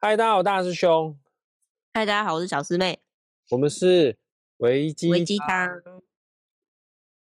[0.00, 1.18] 嗨，大家好，大师兄。
[1.92, 3.00] 嗨，大家好，我是小师妹。
[3.50, 4.16] 我们是
[4.58, 5.68] 维基维鸡汤。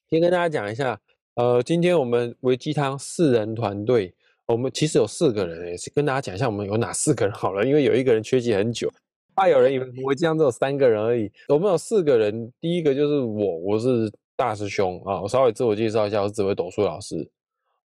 [0.09, 0.99] 先跟大家讲一下，
[1.35, 4.15] 呃，今天我们维鸡汤四人团队，
[4.47, 8.91] 我们其实有四个人，也是跟大家讲一下我们有哪四个人好了，因为有一个人缺席很久，
[9.35, 12.51] 怕有人以为维鸡汤只有三个人而已，我们有四个人。
[12.63, 17.31] 第一个就是我，我是大师兄啊，我稍微自我介绍一下，我是紫薇斗数老师。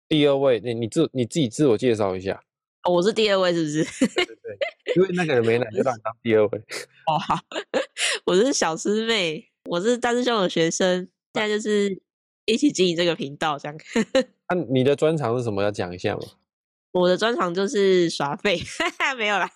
[0.06, 2.44] 第二位，你你自你自己自我介绍一下。
[2.84, 4.06] 哦，我是第二位，是不是？
[4.14, 6.58] 对对对，因为那个人没来，就让你当第二位。
[7.06, 7.38] 哦，好，
[8.24, 12.00] 我是小师妹，我是大师兄的学生，现在就是
[12.46, 13.76] 一起经营这个频道，这样。
[14.48, 15.62] 那、 啊、你的专长是什么？
[15.62, 16.22] 要讲一下吗？
[16.92, 18.58] 我的专长就是耍废，
[19.18, 19.48] 没有啦，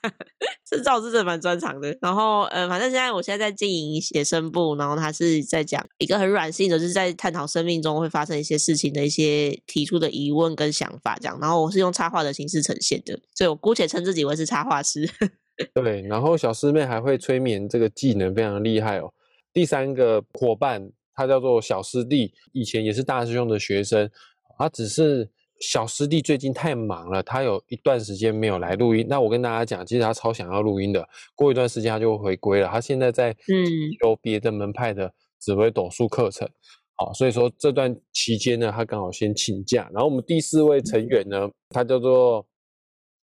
[0.71, 1.97] 是赵志正蛮专长的。
[2.01, 11.39] 然后，呃，反正现在我现在在经营写生部，然后他是在讲一个很软性的，就是在探讨生命中会发生一些事情的一些提出的疑问跟想法，这样。
[11.41, 15.09] 然后我是用插画的形式呈现的，所以我姑且称自己为是插画师。
[15.75, 19.11] 对，然后小师妹还会催眠，这个技能非常厉害哦。
[19.55, 24.11] 第三个伙伴，他叫做小师弟，以前也是大师兄的学生，
[24.59, 25.31] 他只是。
[25.63, 29.07] 小师弟最近太忙了，他有一段时间没有来录音。
[29.09, 31.09] 那我跟大家讲，其实他超想要录音的。
[31.37, 32.69] 过一段时间他就会回归了。
[32.69, 33.65] 他现在在嗯
[34.03, 36.49] 有别的门派的紫微斗数课程，
[36.97, 39.89] 好，所以说这段期间呢，他刚好先请假。
[39.95, 42.45] 然后我们第四位成员呢，他叫做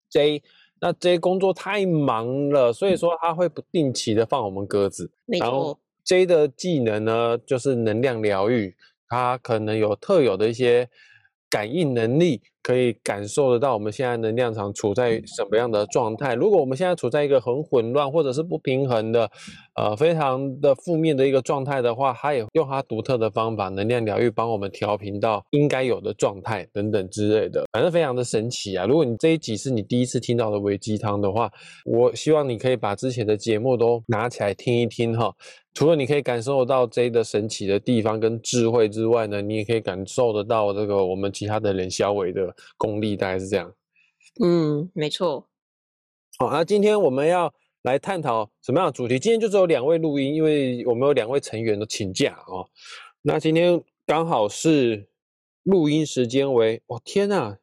[0.08, 0.42] J。
[0.80, 5.12] 那 J 工作太忙了，所以说他会不定期的放我们鸽子。
[5.26, 8.74] 然后 J 的技能呢，就是能量疗愈，
[9.08, 10.88] 他可能有特有的一些。
[11.50, 16.34] 感应能力可以感受得到我们现在能量场处在什么样的状态。
[16.34, 19.30] 如果我们现在处在一个很混乱或者是不平衡的，
[19.74, 28.86] 呃，非常的负面的一个状态的话，他也用他独特的方法，能量疗愈，帮我们调频到应该有的状态等等之类的，反正非常的神奇啊！
[28.86, 31.50] 如果你这一集是你第一次听到的微鸡汤的话，
[31.84, 35.34] 我希望你可以把之前的节目都拿起来听一听哈。
[35.72, 43.74] 除了你可以感受到 J 的神奇的地方跟智慧之外呢，你也可以感受得到这个我们其他的人小伟的功力，大概是这样。
[44.42, 45.48] 嗯，没错。
[46.38, 47.52] 好，那今天我们要
[47.82, 49.18] 来探讨什么样的主题？
[49.18, 52.68] 今天就只有两位录音，因为我们有两位成员都请假哦。
[53.22, 55.08] 那今天刚好是
[55.64, 56.82] 录音时间为……
[56.86, 57.58] 哦天呐，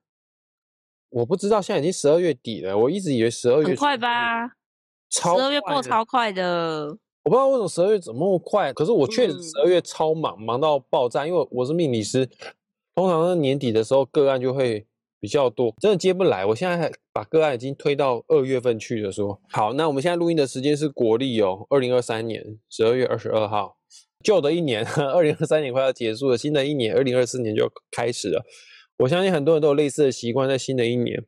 [1.10, 4.48] 我不知道现在已经十二月底了，我一直以为十二月很快吧？
[5.10, 6.98] 十二月过超快的。
[7.24, 11.26] 我不知道为什么十二月怎么那么快，可是我确实十二月超忙，嗯，忙到爆炸。
[11.26, 12.30] 因为我是命理师，
[12.98, 14.88] 通常在年底的时候个案就会
[15.20, 16.44] 比较多，真的接不来。
[16.48, 19.12] 我现在还把个案已经推到二月份去了。
[19.12, 23.78] 说好，那我们现在录音的时间是国历哦，二零二三年十二月二十二号，
[24.24, 28.44] 旧的一年二零二三年快要结束了，新的一年二零二四年就开始了。
[28.98, 31.24] 我相信很多人都有类似的习惯，在新的一年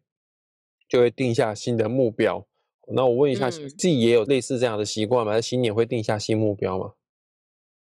[0.88, 2.47] 就会定下新的目标。
[2.91, 5.34] 那我问一下，自己也有类似这样的习惯吗？
[5.34, 6.94] 在、嗯、新年会定下新目标吗？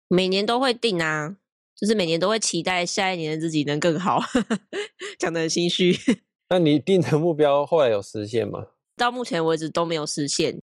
[0.07, 1.37] 每年都会定啊，
[1.79, 4.19] 就是每年都会期待下一年的自己能更好，
[5.17, 5.95] 讲的很心虚。
[6.49, 8.67] 那你定的目标后来有实现吗？
[8.97, 10.59] 到目前为止都没有实现。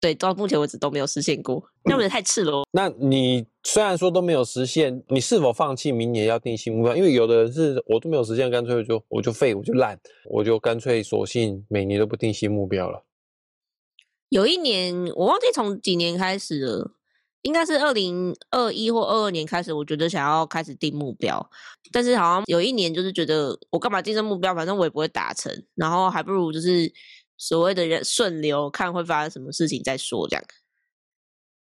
[0.00, 2.64] 对，到目前为止都没有实现过，那不是太赤裸。
[2.70, 6.94] 那你虽然说都没有实现，你是否放弃明年要定新目标？
[6.94, 9.98] 因为有的人是我都没有实现，干脆就我就废，我就烂，
[10.30, 13.04] 我就干脆索性每年都不定新目标了。
[14.28, 16.92] 有一年，我忘记从几年开始了，
[17.42, 21.50] 应该是二零二一或二二年开始，我觉得想要开始定目标，
[21.92, 26.92] 但是好像有一年就是觉得我干嘛定这目标，反正我也不会达成，然后还不如就是
[27.36, 30.44] 所谓的人顺流，看会发生什么事情再说这样，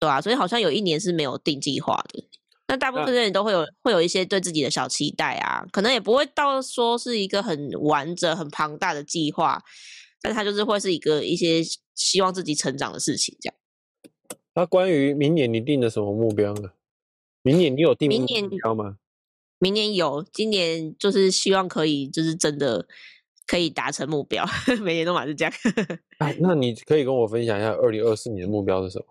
[0.00, 2.29] 对啊，所以好像有一年是没有定计划的，
[2.69, 9.62] 那大部分的人都会有会有一些对自己的小期待啊，可能也不会到说是一个很完整、很庞大的计划。
[10.25, 11.61] 但他就是会是一个一些
[11.97, 13.55] 希望自己成长的事情，这样。
[14.54, 16.72] 那关于明年你定的什么目标呢？
[17.42, 18.26] 明年你有定目
[18.58, 18.98] 标吗？
[19.58, 22.86] 明年有，今年就是希望可以，就是真的
[23.46, 24.44] 可以达成目标。
[24.82, 25.54] 每年都嘛是这样。
[26.18, 29.06] 哎，那你可以跟我分享一下二零二四年的目标是什么？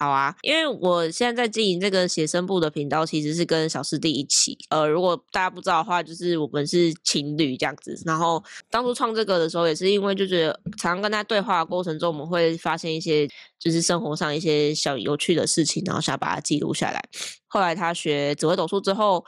[0.00, 4.56] 好啊，因为我现在在经营这个写生部的频道，其实是跟小师弟一起。
[4.70, 7.94] 呃，如果大家不知道的话，就是我们是情侣这样子。
[8.06, 17.04] 然后当初创这个的时候，也是因为就觉得常常跟他对话的过程中，我们会发现一些就是生活上一些小有趣的事情，然后想把它记录下来。
[17.46, 19.22] 后来他学紫微斗数之后。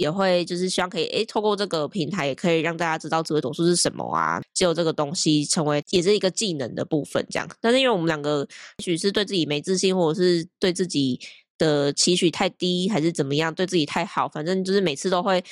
[0.00, 7.46] 也会就是希望可以诶，透过这个平台，也可以让大家知道紫微斗数是什么啊，只有这个东西成为也是一个技能的部分这样。
[7.60, 8.46] 但是因为我们两个
[8.78, 11.20] 也许是对自己没自信，或者是对自己
[11.58, 15.44] 的期许太低，还是怎么样，对自己太好，反正就是每次都会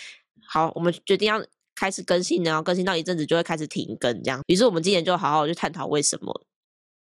[0.46, 1.44] 好，我们决定要
[1.74, 4.40] 开始更新，然后更新到一阵子就会开始停更这样。
[4.46, 6.42] 于是我们今年就好好去探讨为什么。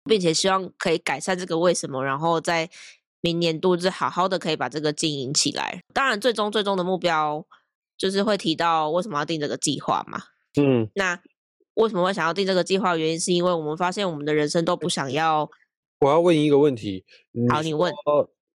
[0.07, 2.69] 并且希望可以改善这个为什么，然后再
[3.25, 5.81] 明年度是好好的可以把这个经营起来。
[5.95, 7.43] 当然，最终最终的目标
[7.97, 10.21] 就是会提到为什么要定这个计划嘛。
[10.61, 11.19] 嗯，那
[11.77, 12.95] 为什么会想要定这个计划？
[12.99, 15.49] 原因是因为我们发现我们的人生都不想要。
[16.01, 17.03] 我要问一个问题。
[17.51, 17.91] 好，你问。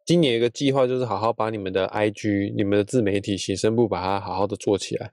[0.04, 5.12] 今年一个计划就是好好把你们的 IG、你们的自媒体写生部把它好好的做起来。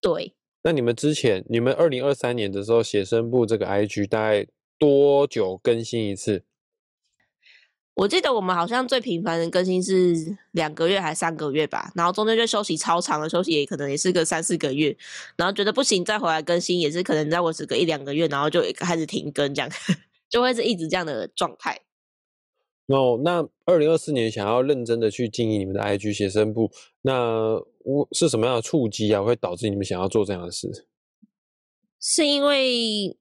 [0.00, 0.34] 对。
[0.62, 4.46] 那你们之前，你们二零二三年的时候写生部这个 IG 大概
[4.78, 6.42] 多久更新一次？
[7.98, 10.14] 我记得我们好像最频繁的更新是
[10.52, 14.96] 两个月还三个月吧，然后中间就休息超长的休息，也可能也是个三四个月，
[15.34, 19.68] 然后觉得不行再回来更新，也是可能再维持个一两个月，然后就开始停更，这样
[20.30, 21.80] 就会是一直这样的状态。
[22.86, 26.70] 哦，那二零二四年想要认真的去经营你们的 IG 写生部，
[27.02, 30.86] 那我是什么样的触机啊，会导致你们想要做这样的事？
[32.00, 33.18] 是因为，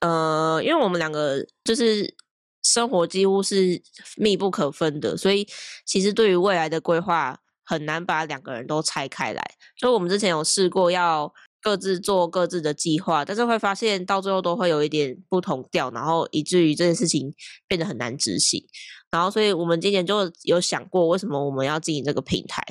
[0.00, 2.14] 呃，因为我们两个就是
[2.62, 3.80] 生活几乎是
[4.16, 5.46] 密不可分的，所以
[5.86, 9.42] 其实对于未来的规划很难把两个人都拆开来。
[9.78, 11.32] 所以我们之前有试过要。
[11.60, 17.34] 各自做各自的计划，但是会发现到最后都会有一点不同调，然后以至于这件事情
[17.66, 18.64] 变得很难执行。
[19.10, 22.62] 然后，所以我们今年就有想过，为什么我们要经营这个平台？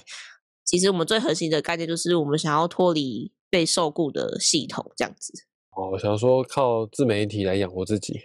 [0.63, 5.33] 其实我们最核心的概念就是，我们想要脱离被受雇的系统，这样子。
[5.75, 8.18] 哦，想说靠自媒体来养活自己，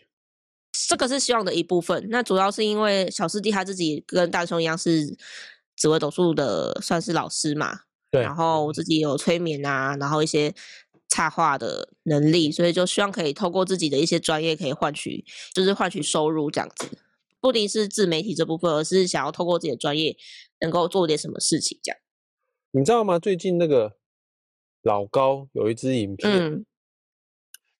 [0.72, 2.06] 这个是希望的一部分。
[2.08, 5.16] 那主要是因为小师弟他自己跟大雄一样是
[5.76, 7.80] 紫微斗数的，算是老师嘛。
[8.10, 10.54] 对，然后我自己有催眠啊，然后一些
[11.08, 15.24] 插画的能力，所以就希望可以透过自己的一些专业，可以换取，
[15.54, 16.98] 就是换取收入这样子。
[17.40, 20.16] 不一定是自媒体这部分，而是想要透过自己的专业，
[20.60, 21.98] 能够做点什么事情这样。
[22.70, 23.18] 你知道吗？
[23.18, 23.96] 最近那个
[24.82, 26.30] 老高有一支影片。
[26.30, 26.66] 嗯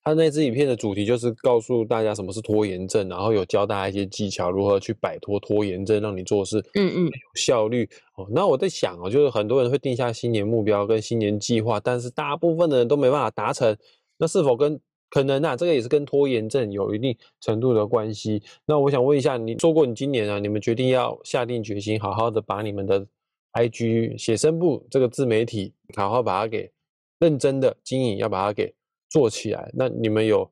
[0.04, 8.26] 他那支影片的主题就是告诉大家什么是拖延症，然后有教大家一些技巧，如何去摆脱拖延症，让你做事嗯嗯有效率哦。
[8.31, 13.76] 那我在想哦，就是很多人会定下新年目标跟新年计划，但是大部分的人都没办法达成，
[14.19, 15.54] 那是否跟可能啊？
[15.54, 18.43] 这个也是跟拖延症有一定程度的关系。
[18.66, 23.06] 那我想问一下，你做过你今年啊，你们决定要下定决心，好好的把你们的
[23.52, 26.72] IG 写生部这个自媒体，好好把它给
[27.20, 28.75] 认真的经营，要把它给。
[29.12, 30.50] 做起来，那你们有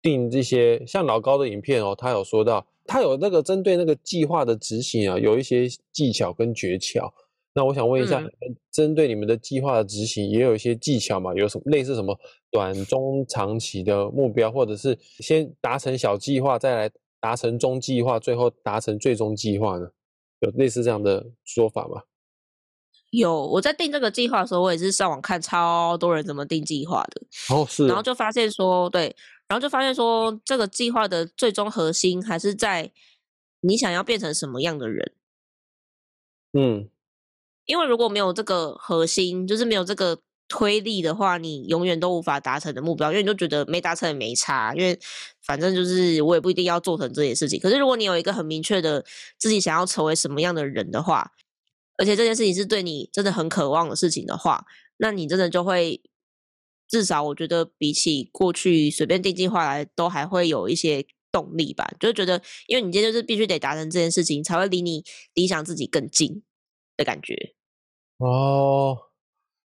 [0.00, 7.12] 定这些像老高的影片哦，他有说到，他有那个针对那个计划的执行啊，有一些技巧跟诀窍。
[7.52, 11.34] 那我想问一下，嗯、针对你们的计划的执行，也有一些技巧嘛？
[11.34, 12.16] 有什么类似什么
[12.48, 19.90] 短中长期的目标，或者是先达成小计划，再来达成中计划，最后达成最终计划呢？
[20.40, 22.02] 有类似这样的说法吗？
[23.18, 27.22] 有，我在定这个计划的时候，我也是上网看超多人怎么定计划的。
[27.54, 27.86] 哦，是。
[27.86, 29.14] 然后就发现说，对，
[29.48, 32.92] 然后就发现说，这个计划的最终核心还是在
[33.60, 35.12] 你想要变成什么样的人。
[36.52, 36.88] 嗯，
[37.66, 40.18] 因为如果没有这个核心，就是没有这个
[40.48, 44.98] 推力的话，你永远都无法达成的目标，因为你就觉得没达成也没差，因为
[45.42, 47.58] 反正就是我也不一定要做成这件事情。
[47.58, 49.04] 可是如果你有一个很明确的
[49.38, 51.32] 自己想要成为什么样的人的话，
[51.98, 54.64] 而且这件事情是对你真的很渴望的事情的话，
[54.98, 56.00] 那你真的就会，
[56.88, 61.90] 至少我觉得比起过去随便定计划来，都还会有一些动力吧。
[61.98, 65.02] 就是觉得，因为你今天就是必须得达成这件事情，才会离你
[65.34, 66.42] 理想自己更近
[66.96, 67.54] 的感觉。
[68.18, 68.96] 哦，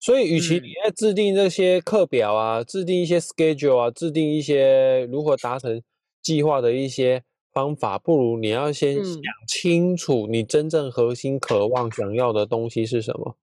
[0.01, 5.83] 所以与其你在制定这些课表啊，嗯、制定一些 schedule 啊，制定一些如何达成
[6.23, 7.25] 计划的一些。
[7.59, 13.37] 方法不如你要先想清楚，你真正核心渴望想要的东西是什么？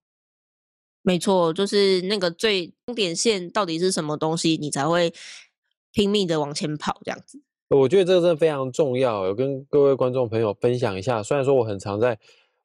[1.02, 5.12] 没错，就是那个最终点线到底是什么东西，你才会
[5.92, 7.42] 拼命的往前跑这样子。
[7.68, 11.22] 我觉得这个真的非常重要，有跟各位观众朋友分享一下。
[11.22, 12.18] 虽然说我很常在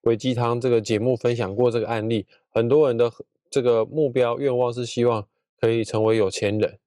[0.03, 3.11] 微鸡汤这个节目分享过这个案例，很多人的
[3.49, 5.27] 这个目标愿望是希望
[5.59, 6.79] 可以成为有钱人，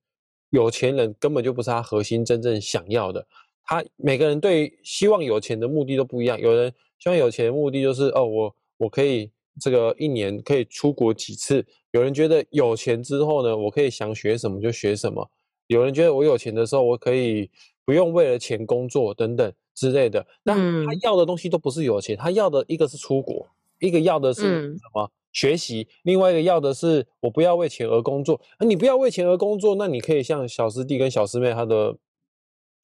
[0.49, 3.27] 有钱人根本就不是他核心真正想要的。
[3.67, 6.39] 他每个人对希望有钱的目的都不一样。
[6.39, 9.31] 有人希望有钱的目的就是哦，我我可以
[9.61, 11.65] 这个一年可以出国几次。
[11.93, 15.31] 有人觉得有钱之后呢，我可以想学什么就学什么。
[15.69, 17.51] 有人觉得我有钱的时候，我可以
[17.85, 20.27] 不用为了钱工作等等之类的。
[20.43, 20.55] 那
[20.85, 23.47] 他要的东西都不是有钱，他要的一个是出国，
[23.79, 25.11] 一个要的是什么？
[25.33, 25.89] 学习。
[26.03, 28.39] 另外一个要的是我不要为钱而工作。
[28.59, 31.97] 啊，你不要为钱而工作，那你可以像小师弟跟小师妹他的。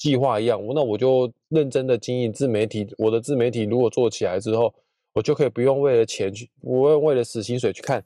[0.01, 2.89] 计划一样，那我就认真的经营自媒体。
[2.97, 4.75] 我的自媒体如果做起来之后，
[5.13, 8.03] 我就可以不用为了钱去，不用为了死薪水去看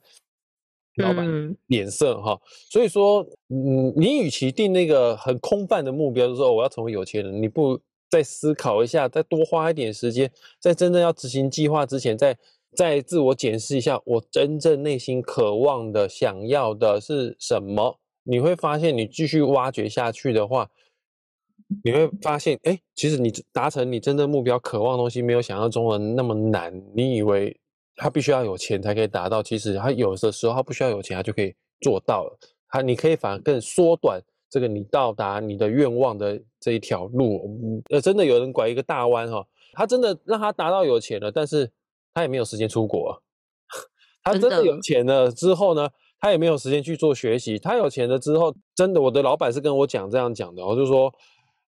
[0.95, 2.37] 老板脸色哈。
[2.69, 12.37] 所以说，嗯，你与其定那个很空泛的目标，就是说我要成为有钱人，你不再思考一下，再多花一点时间，在真正要执行计划之前，再
[12.75, 17.97] 再自我检视一下，我真正内心渴望的、想要的是什么？
[18.23, 20.69] 你会发现，你继续挖掘下去的话，
[21.83, 26.71] 你会发现，哎，其实你达成你真正目标、渴望的东西，没有想象中的那么难。
[26.93, 27.59] 你以为
[27.95, 32.37] 他必须要有钱才可以达到，其实他有的时候他不需要有钱，他就可以做到了。
[32.69, 37.81] 他你可以反而更缩短这个你到达你的愿望的这一条路。
[37.89, 41.71] 呃，真的有人拐一个大弯哈，他真的让他达到有钱了，但是
[42.13, 43.17] 他也没有时间出国啊。
[44.23, 45.89] 他真的有钱了之后呢？
[46.17, 47.59] 他也没有时间去做学习。
[47.59, 51.13] 他有钱了之后，真的，我的老板是跟我讲这样讲的，我就说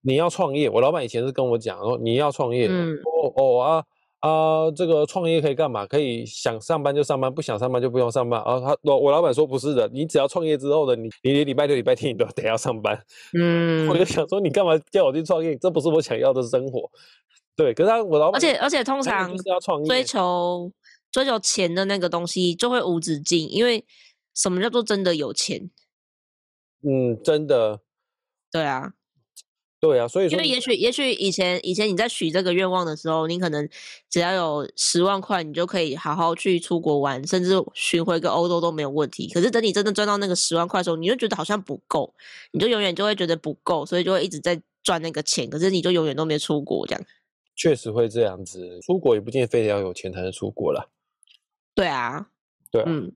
[0.02, 0.68] 你要创业。
[0.68, 3.84] 我老板以前是跟我讲说你要创业，嗯、哦哦啊
[4.20, 5.86] 啊，这个创业可以干嘛？
[5.86, 8.40] 可以想上班就上班，不想上班就不用上班。
[8.42, 13.00] 啊，他我我老板说不是的，你只要创业之后的你，你礼拜六礼拜天你都得要上班。
[13.38, 15.56] 嗯，我就想说你干嘛叫我去创业？
[15.56, 16.90] 这不是我想要的生活。
[17.56, 20.70] 对，可是他我老板，而且而且通常就是要创业，追求
[21.10, 23.84] 追求钱的那个东西就会无止境，因为。
[24.32, 25.70] 什么叫做真的有钱？
[26.82, 27.80] 嗯，真的，
[28.50, 28.92] 对啊，
[29.80, 33.66] 对啊，所以说，因为也许也许以前以前你在许这个愿望的时候，你可能
[34.10, 39.26] 只要有十万块，你就可以好好去出国玩，甚至巡回个欧洲都没有问题。
[39.32, 42.14] 可是等你真的赚到那个十万块的时候，你就觉得好像不够，
[42.52, 45.48] 你就永远就会觉得不够，所以就会一直在赚那个钱。
[45.48, 47.02] 可是你就永远都没出国，这样
[47.56, 48.78] 确实会这样子。
[48.82, 50.86] 出国也不见得非得要有钱才能出国啦。
[51.74, 52.26] 对啊，
[52.70, 53.10] 对啊，嗯。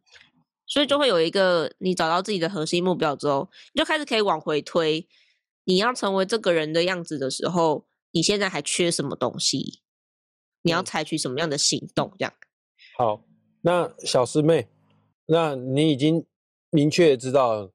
[0.66, 5.06] 所以就会有一个，你找到自己的核心目标之后，你就开始可以往回推。
[5.64, 9.80] 你要成为这个人的样子的时候，你现在还缺什么东西？
[10.62, 12.12] 你要采取什么样的行动？
[12.18, 12.33] 这样。
[12.97, 13.25] 好，
[13.62, 14.68] 那小师妹，
[15.26, 16.25] 那你已经
[16.71, 17.71] 明确知道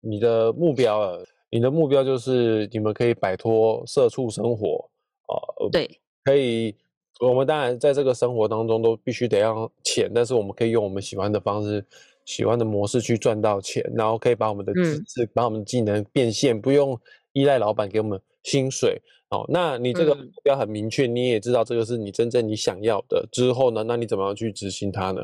[0.00, 1.26] 你的目标了。
[1.50, 4.90] 你的目标就是你们可以摆脱社畜生活
[5.26, 5.34] 啊。
[5.60, 6.74] 呃，对，可以。
[7.20, 11.84] 我们当然在这个生活当中都必须得要钱，但是我们可以用我们喜欢的方式。
[12.24, 16.96] 喜欢的模式去赚到钱，然后可以把我们的知识、嗯、把我们的技能变现，不用
[17.32, 19.02] 依赖老板给我们薪水。
[19.28, 23.26] 好，那你这个目标很明确，嗯、你也知道这个是你真正你想要的。
[23.32, 25.22] 之后呢，那你怎么样去执行它呢？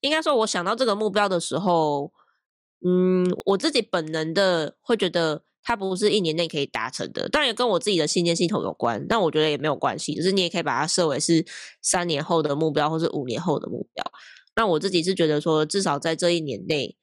[0.00, 2.12] 应该说，我想到这个目标的时候，
[2.86, 11.44] 嗯，我自己本能的会觉得它不是一年内可以达成的，当然也跟我自己的信念系统有关，但我觉得也没有关系，就是你也可以把它设为是
[11.82, 14.04] 三年后的目标，或是五年后的目标。
[14.56, 16.96] 那我自己是觉得说，至少在这一年内，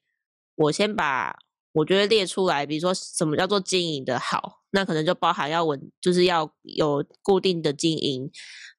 [0.56, 1.36] 我先把
[1.76, 8.30] 我觉得列出来，比如说什么叫做经营的好，那可能就包含要稳，就是要有固定的经营，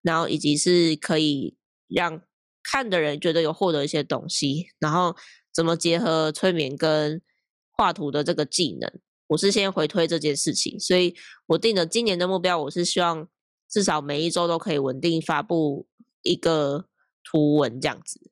[0.01, 1.55] 然后以及是可以
[1.87, 2.19] 让
[2.63, 5.15] 看的人觉得有获得一些东西，然后
[5.53, 7.21] 怎么结合催眠跟
[7.69, 8.91] 画图的这个技能，
[9.27, 13.27] 我是先回推这件事情，所以我定的今年的目标，我是希望
[13.69, 15.87] 至少每一周都可以稳定发布
[16.23, 16.85] 一个
[17.23, 18.31] 图文这样子。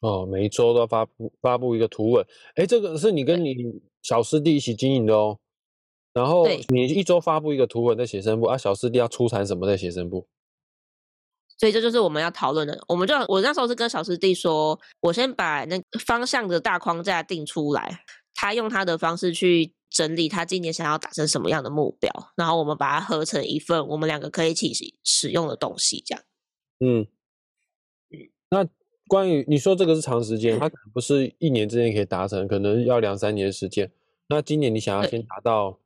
[0.00, 2.24] 哦，每一周都要发布发布一个图文，
[2.54, 3.54] 哎，这个是你跟你
[4.00, 5.38] 小师弟一起经营的哦。
[6.12, 10.26] 然后你一周发布一个图文在写生部啊，小师弟要出产什么在写生部？
[11.58, 12.80] 所以这就是我们要讨论的。
[12.86, 26.24] 我们就我那时候是跟小师弟说，我先把那方向的大框架定出来，他用他的方式去整理他今年想要达成什么样的目标，然后我们把它合成一份我们两个可以一起使用的东西，这样。
[26.78, 27.06] 嗯
[28.10, 28.68] 嗯，那。
[29.08, 33.90] 关于你说这个是长时间，它可能不是一年之内可以达成，可能要两三年时间。
[34.28, 35.78] 那今年你想要先达到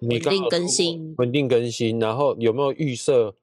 [0.00, 3.34] 稳定更新，稳定更新，然后有没有预设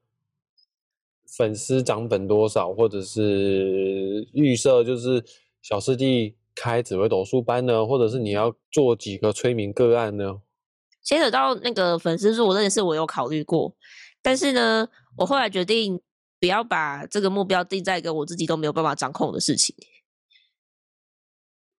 [1.26, 5.24] 粉丝涨粉多少，或者是预设就是
[5.62, 10.40] 小师弟开紫微斗数班呢，或者是你要做几个催眠个案呢？
[11.02, 13.72] 牵扯到那个粉丝数，我这件事我有考虑过，
[14.20, 16.00] 但是呢，我后来决定。
[16.40, 19.74] 不要把这个目标定在一个我自己都没有办法掌控的事情，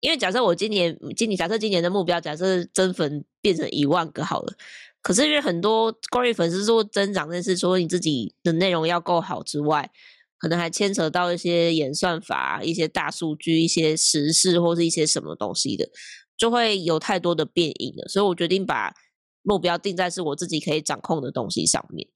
[0.00, 4.54] 因为假设我今年今年假设今年的目标假设增粉变成一万个好了，
[5.02, 9.90] 可是因为很多关于粉丝数增长，那是说你自己的内容要够好之外，
[10.38, 15.88] 可能还牵扯到一些演算法、一些大数据、一些时事或是一些什么东西的，
[16.36, 18.08] 就会有太多的变异了。
[18.08, 18.94] 所以我决定把
[19.42, 22.08] 目标定在是我自己可以掌控的东西上面。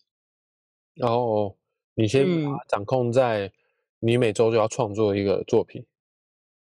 [1.01, 1.57] 哦。
[1.95, 3.53] 你先把它掌控在
[4.01, 5.87] 你每周就要创作一个作品，嗯，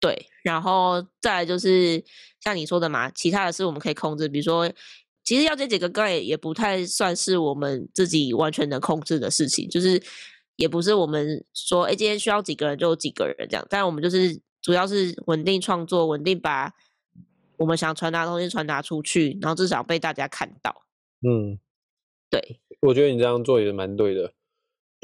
[0.00, 2.04] 对，然后再来就是
[2.40, 4.70] 像你说的嘛，其他的事我们可以控制，比如说，
[5.22, 10.02] 其实要这几个个也也不太算是我们自己完全能控制的事情，就是
[10.56, 16.72] 也不是我们说，哎，今天需要几个人就有几个人这样，但我们就是主要是稳定创作，稳定把
[17.56, 20.82] 我们想传达的东西传达出去，然后至少被大家看到，
[21.26, 21.58] 嗯。
[22.30, 24.32] 对，我觉得你这样做也蛮对的，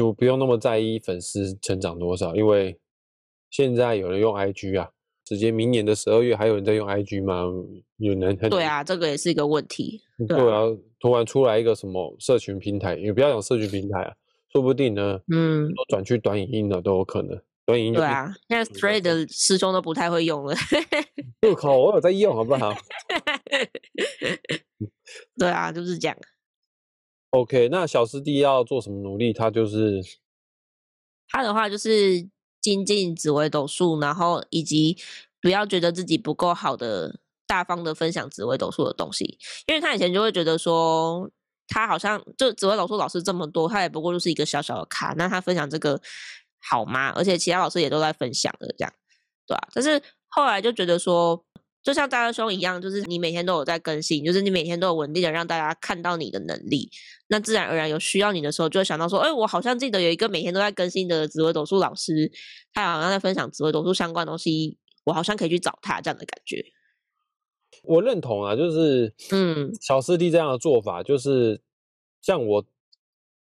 [0.00, 2.80] 就不用那么在意粉丝成长多少，因为
[3.50, 4.88] 现在有人用 IG 啊，
[5.26, 7.44] 直接明年的十二月还有人在用 IG 吗？
[7.98, 10.00] 有人对啊，这个也是一个问题。
[10.26, 10.62] 对啊，
[11.00, 14.14] 突然出来一个什么社群平台，也不要讲社群平台啊，
[14.50, 17.38] 说不定呢，嗯，都转去短影音了都有可能。
[17.66, 20.54] 短影音对啊，现在 Thread 的师兄都不太会用了。
[21.42, 22.74] 入口我有在用，好不好？
[25.36, 26.16] 对啊，就是这样。
[27.30, 29.32] OK，那小师弟要做什么努力？
[29.32, 30.02] 他就是
[31.28, 32.28] 他的话就是
[32.60, 34.98] 精进紫微斗数，然后以及
[35.40, 39.38] 不要觉得自己不够好的，大方的分享紫微斗数的东西。
[39.66, 41.30] 因为他以前就会觉得说，
[41.68, 45.14] 他好像就紫微斗数老师这么多，他也不过就是一个小小的卡。
[45.16, 46.00] 那他分享这个
[46.60, 47.10] 好吗？
[47.10, 48.92] 而且其他老师也都在分享的，这样
[49.46, 49.68] 对吧、啊？
[49.72, 51.44] 但是后来就觉得说。
[51.82, 56.90] 就像大家兄一样，就是你每天都有在更新，就是你每天都有稳定的让大家看到你的能力，
[57.28, 62.30] 那自然而然有需要你的时候，就会想到说，哎、欸，我好像记得有一个每天都在更新的紫微斗数老师，
[62.74, 66.62] 他好像在分享紫微斗数相关的东西，我好像可以去找他这样的感觉。
[67.84, 71.62] 我认同啊，就是嗯，小师弟这样的做法，就是
[72.20, 72.66] 像我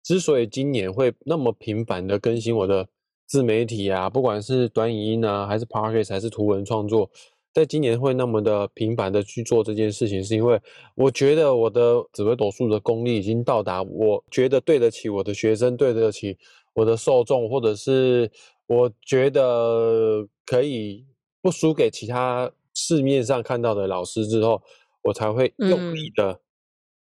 [0.02, 2.88] 之所以今年会那么频繁的更新我的
[3.26, 7.12] 自媒体啊，不管是短影音啊，还是 Podcast，还是图文创作。
[7.60, 10.58] 在今年会那么的频繁的去做这件事情，是因为
[10.96, 16.38] 我觉得我的紫微斗数的功力已经到达，我觉得对得起我的学生，对得起
[16.74, 18.32] 我的受众，或者是
[18.66, 21.06] 我觉得可以
[21.42, 24.62] 不输给其他市面上看到的老师之后，
[25.02, 26.40] 我才会用力的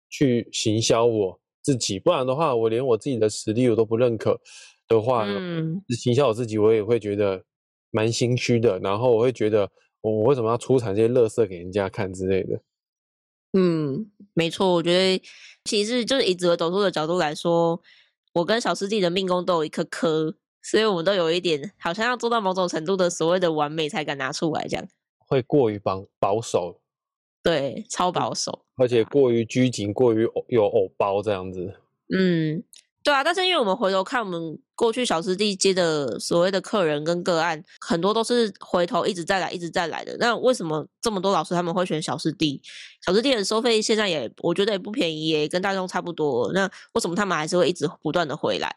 [0.09, 1.99] 去行销我自己。
[1.99, 4.41] 不然的话，我连我自己的实力我都不认可
[4.87, 7.43] 的话，嗯，行销我自己，我也会觉得
[7.91, 8.79] 蛮心虚的。
[8.79, 9.69] 然后我会觉得。
[10.11, 12.61] 我为什么要出产这些垃圾给人家看之类的？
[13.55, 15.23] 嗯，没错，我觉得
[15.65, 17.81] 其实就是以紫微斗数的角度来说，
[18.35, 26.81] 我跟小师弟的命宫都有一颗科，所以我们都有一点好像要做到某种程度的所谓的完美才敢拿出来，这样会过于保保守，
[27.43, 31.75] 对，超保守，而且过于拘谨，过于有偶包这样子。
[32.15, 32.63] 嗯。
[33.05, 40.17] 对啊，但是因为我们回头看，我们过去小师弟接的所谓的客人跟个案，很多都是回头一直在来、一直在来的。
[40.19, 42.63] 那为什么这么多老师他们会选小师弟？
[43.05, 46.51] 小师弟的收费现在也我觉得也不便宜，也跟大众差不多。
[46.55, 48.75] 那为什么他们还是会一直不断的回来？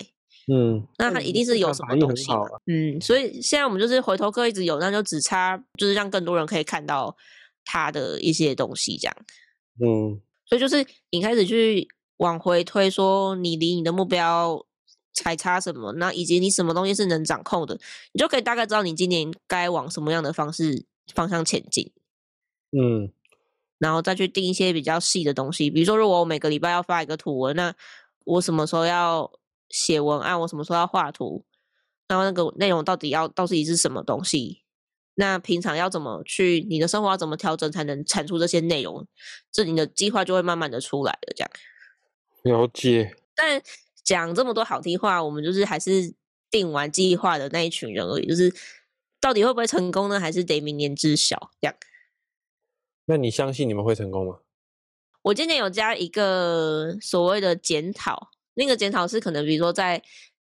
[0.51, 2.25] 嗯，那他一定是有什么东西。
[2.65, 7.15] 嗯，所以现在我们就是回头客一直有，那就只差就是让更多人可以看到
[7.63, 9.15] 他的一些东西，这样。
[9.79, 11.87] 嗯，所以就是你开始去。
[12.17, 14.65] 往回推，说你离你的目标
[15.23, 15.93] 还差什么？
[15.93, 17.79] 那以及你什么东西是能掌控的，
[18.11, 21.91] 你就可以大概知道你今年该往什么样的方式方向前进。
[22.71, 23.11] 嗯，
[23.77, 27.73] 然后再去定一些比较细的东西，比如说，如果我每个礼拜要发一个图文，那
[28.25, 29.31] 我什么时候要
[29.69, 30.39] 写文案？
[30.41, 31.45] 我什么时候要画图？
[32.07, 34.63] 然后那个内容到底要到底是什么东西？
[35.15, 36.65] 那平常要怎么去？
[36.69, 39.07] 你的生活要怎么调整才能产出这些内容？
[39.51, 41.49] 这你的计划就会慢慢的出来的，这样。
[42.47, 43.61] 了解，但
[44.03, 46.13] 讲这么多好听话，我们就是还是
[46.49, 48.27] 定完计划的那一群人而已。
[48.27, 48.53] 就是
[49.19, 50.19] 到底会不会成功呢？
[50.19, 51.51] 还是得明年知晓。
[51.59, 51.75] 这样，
[53.05, 54.39] 那你相信你们会成功吗？
[55.23, 60.01] 我今年有加一个所谓的检讨，那个检讨是可能比如说在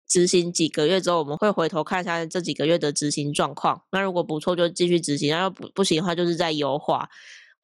[0.06, 3.82] 执行几个月之后，我们会回头看一下这几个月的执行状况。
[3.92, 7.08] 那如果不错，就继续执行；然后不不行的话，就是在优化。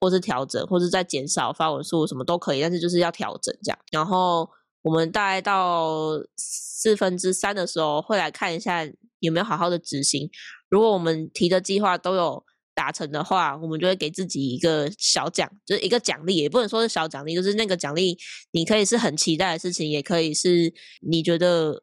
[0.04, 3.78] 或是调整，或是再减少发文数，什么都可以，但是就是要调整这样。
[3.90, 4.46] 然后
[4.82, 8.86] 我们大概到四分之三的时候，会来看一下
[9.20, 10.28] 有没有好好的执行。
[10.68, 18.18] 如果我们提的计划都有达成的话，我们就会给自己一个小奖，就是一个奖励，也不能说是小奖励，就是那个奖励，
[18.50, 21.82] 你可以是很期待的事情，也可以是你觉得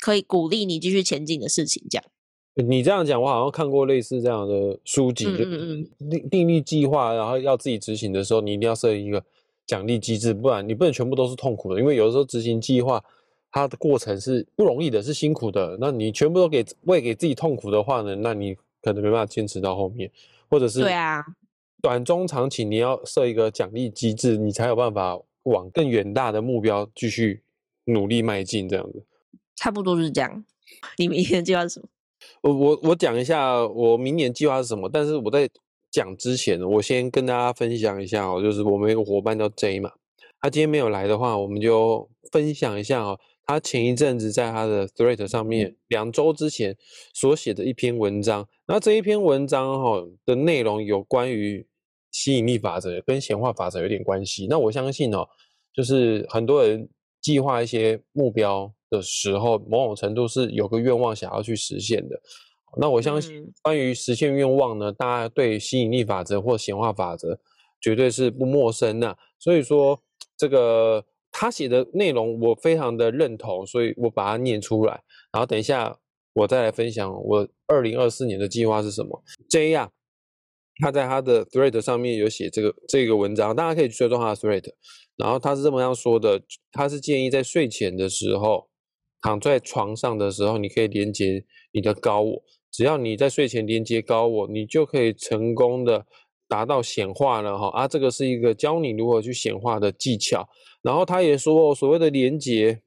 [0.00, 2.04] 可以鼓励你继续前进的事情，这样。
[2.62, 5.44] 你这样讲，我好像看过类似这样的书籍，就
[6.10, 9.24] 订订立计划，然后要自己执行的时候，你一定要设一个
[9.64, 11.80] 奖励机制，不然你不能全部都是痛苦的。
[11.80, 13.00] 因为有的时候执行计划，
[13.52, 15.76] 它的过程是不容易的，是辛苦的。
[15.80, 20.10] 那你全部都给喂给自己痛苦的话呢，那你可能没办法坚持到后面，
[20.50, 21.24] 或者是对啊，
[21.80, 27.40] 短中长期你要设一个奖励机制，你才有办法往更远大的目标继续
[27.84, 28.68] 努力迈进。
[28.68, 29.04] 这样子，
[29.54, 30.44] 差不多就是这样。
[30.96, 31.86] 你明天计划是什么？
[32.42, 35.48] 我我我讲一下我明年计划是什么，但是我在
[35.90, 39.90] 讲之前，我先跟大家分享一下哦，就是我们有个伙伴叫 J 嘛，
[40.40, 46.76] 他今天没有来的话，我们就分享一下哦，他前一阵子在他的 Thread 上面两周之前
[47.14, 51.66] 所写的一篇文章，那这一篇文章哈的内容有关于
[52.10, 55.26] 吸引力法则跟显化法则有点关系，那我相信哦，
[55.72, 56.88] 就是很多人
[57.20, 62.20] 计划一些目标的时候，某种程度是有个愿望想要去实现的。
[62.76, 67.40] 那我相信，关于实现愿望呢，大家对吸引力法则或显化法则
[67.80, 69.16] 绝对是不陌生的。
[69.38, 70.02] 所以说，
[70.36, 75.02] 这个他写的内容我非常的认同，所以我把它念出来。
[75.32, 75.98] 然后等一下
[76.34, 79.22] 我再来分享我二零二四年的计划是什么。
[79.48, 79.90] J 呀，
[80.80, 84.64] 他在他的 Thread 上面有写这个这个文章，大家可以去追踪他的 Thread。
[85.16, 88.67] 然后他是这么样说的，他是建议在睡前的时候，
[89.20, 92.42] 躺在床上的时候，你可以连接你的高我。
[92.70, 96.06] 只要你在睡前连接高我，你就可以成功的
[96.46, 97.88] 达到显化了哈啊！
[97.88, 100.48] 这个是一个教你如何去显化的技巧。
[100.82, 102.82] 然后他也说，所谓的连接，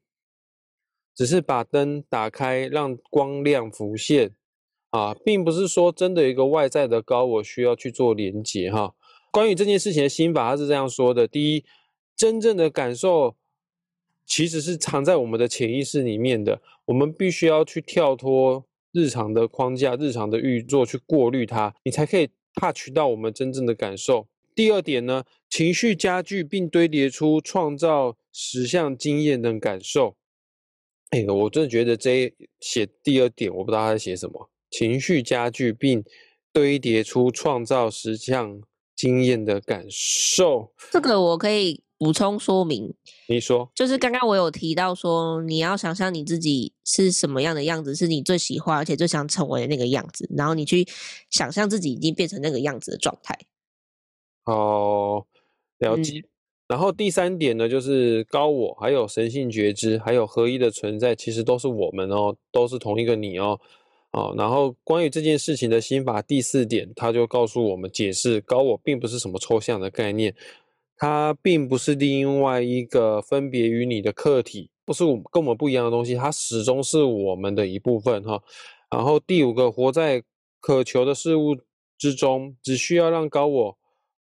[1.16, 4.36] 只是把灯打开，让光亮浮现
[4.92, 8.94] 啊，并不是说真的一个外在的高我需要去做连接哈。
[9.32, 11.66] 关于这件事情的心法，他是这样说的：第一，
[12.16, 13.36] 真正的感受
[14.26, 18.66] 其实是藏在我们的潜意识里面的，我们必须要去跳脱。
[18.94, 24.28] 日常的框架、日常的运作去过滤它，你才可以 touch 到我们真正的感受。
[24.54, 30.18] 第二点呢，情绪加剧并堆叠出创造实相经验的感受。
[31.12, 34.50] 哎，我真的觉得这写第二点，我不知道他在写什么。
[34.70, 36.04] 情绪加剧并
[36.52, 38.62] 堆叠出创造实相
[38.94, 41.82] 经验的感受，这个我可以。
[42.02, 42.92] 补充说明，
[43.28, 50.84] 你说，就是刚刚我有提到说，你要想象你自己是什么样的样子，是你最喜欢而且最想成为的那个样子，然后你去
[51.30, 53.38] 想象自己已经变成那个样子的状态。
[54.46, 55.24] 哦，
[55.78, 56.18] 了解。
[56.18, 56.24] 嗯、
[56.70, 63.60] 然后第三点呢，就是高我，还有神性觉知，还有合一的存在，其实都是我们哦，都是同一个你哦。
[64.14, 70.36] 哦，然后关于这件事情的心法第四点，他就告诉我们解释，高我并不是什么抽象的概念。
[71.02, 78.40] 它并不是另外一个分别于你的客体，不是我跟我们不一样的东西，它始终是我们的一部分哈。
[78.92, 80.22] 然后第五个，活在
[80.60, 81.58] 渴求的事物
[81.98, 83.78] 之中，只需要让高我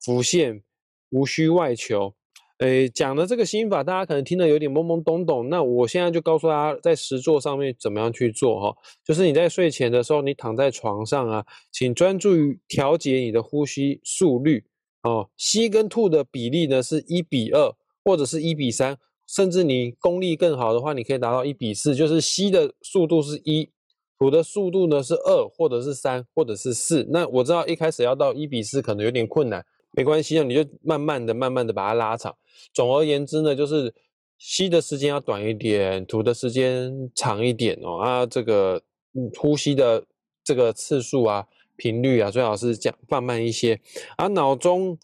[0.05, 0.63] 浮现，
[1.09, 2.13] 无需外求。
[2.59, 5.49] 诶，讲的这个心法，大家可能听得有点懵懵懂懂。
[5.49, 14.63] 那我现在就告诉大家，在实作上面怎么样去做哈，就是你在睡前的时候，你躺在床上啊，请专注于调节你的呼吸速率。
[15.07, 17.73] 哦，吸跟吐的比例呢是一比二，
[18.05, 23.71] 或者是一比三，甚至你功力更好的话，你可以达到一比四，就是吸的速度是一，
[24.19, 27.07] 吐的速度呢是二，或者是三，或者是四。
[27.11, 32.37] 那我知道一开始要到一比四可能有点困难，没关系啊，你就慢慢的、慢慢的把它拉长。
[32.75, 33.95] 总而言之呢，就是
[34.39, 37.99] 吸的时间要短一点，吐的时间长一点哦。
[37.99, 38.83] 啊，这个
[39.39, 40.05] 呼吸的
[40.43, 41.47] 这个次数啊。
[41.77, 43.81] 频率啊，最好是讲放慢一些。
[44.17, 44.99] 啊、脑中，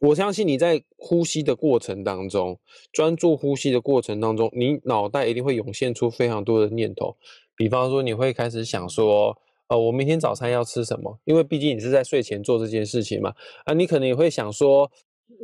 [0.00, 2.58] 我相信你在呼吸的过程当中，
[2.92, 7.16] 专注呼吸的过程当中，你脑袋一定会涌现出非常多的念头。
[7.56, 9.36] 比方说，你会开始想说，
[9.68, 11.18] 呃，我明天早餐要吃什么？
[11.24, 13.34] 因为毕竟你是在睡前做这件事情嘛。
[13.64, 14.90] 啊，你可能也会想说。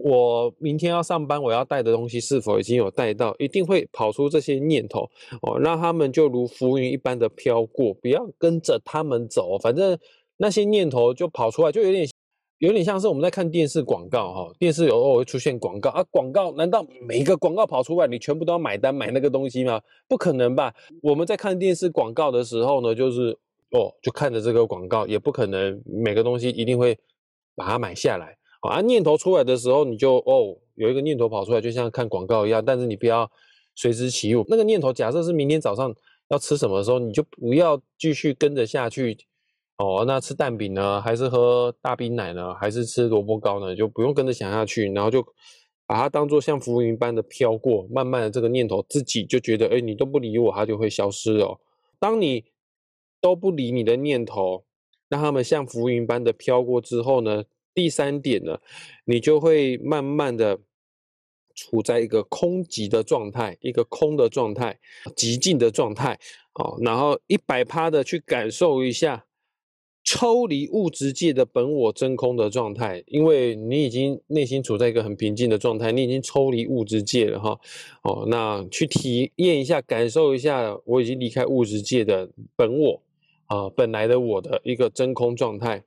[0.02, 3.34] 我明天要上班，我要带的东西是否已经有带到？
[3.38, 5.08] 一定会跑出这些念头
[5.42, 9.58] 哦，让他们就如浮云一般的飘过，不要跟着他们走。
[9.58, 9.98] 反正
[10.38, 12.08] 那些念头就跑出来，就有点
[12.60, 19.80] 有点像是我们在看电视广告哈，电视有偶尔会出现广告啊，广告难道每一个广告跑出来，你全部都要买单买那个东西吗？
[20.08, 20.74] 不可能吧？
[21.02, 23.36] 我们在看电视广告的时候呢，就是
[23.72, 26.98] 哦，就看着这个广告，也不可能每个东西一定会
[27.54, 28.36] 把它买下来。
[28.61, 32.62] 啊，念头出来的时候，你就哦，有一个念头跑出来，就像看广告一样。
[32.62, 33.31] 但是你不要
[33.75, 34.44] 随之起舞。
[34.49, 35.94] 那个念头，假设是明天早上
[36.29, 39.16] 要吃什么的时候，你就不要继续跟着下去。
[39.79, 43.75] 哦，那吃蛋饼呢，还是喝大冰奶呢，还是吃萝卜糕呢？
[43.75, 45.25] 就不用跟着想下去，然后就
[45.87, 47.87] 把它当做像浮云般的飘过。
[47.90, 51.59] 慢慢的，这个念头自己就觉得，哎，你都不理我，它就会消失哦。
[51.99, 52.44] 当你
[53.23, 54.64] 都不理你的念头，
[55.09, 57.44] 让他们像浮云般的飘过之后呢？
[57.81, 58.59] 第三点呢，
[59.07, 60.59] 你就会慢慢的
[61.55, 64.79] 处在一个空寂的状态，一个空的状态，
[65.16, 66.19] 寂静的状态，
[66.57, 69.25] 哦，然后一百趴的去感受一下
[70.05, 77.59] 抽离物质界的本我真空的状态，因为你已经内心处在一个很平静的状态，你已经抽离物质界了哈，
[78.03, 83.03] 哦，那去体验一下，感受一下，我已经离开物质界的本我
[83.47, 85.83] 啊，本来的我的一个真空状态。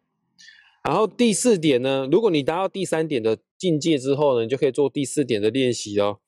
[0.83, 6.19] 然后第四点呢，如果你达到第三点的境界之后呢，你就可以做第四点的练习哦。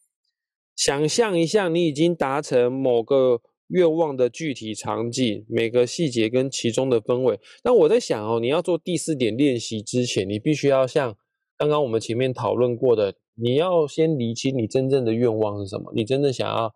[0.76, 7.40] 想象一下，你已经达成某个愿望的具体场景，每个细节跟其中的氛围。
[7.64, 11.18] 那我在想哦，你要做第四点练习之前，你必须要像
[11.58, 16.74] 刚刚我们前面讨论过的你要先理清你真正的愿望是什么，你真正想要，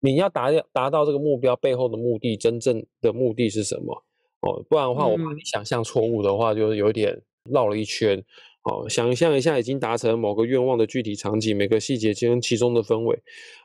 [0.00, 4.04] 你要达达到这个目标背后的目的，真正的目的是什么？
[4.40, 7.20] 哦，不然的话，我怕你想象错误的话，就有点
[7.50, 8.22] 绕了一圈。
[8.64, 13.16] 哦，想象一下已经达成某个愿望的具体场景，每个细节跟其中的氛围。